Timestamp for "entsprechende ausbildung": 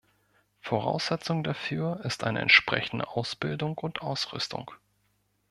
2.41-3.77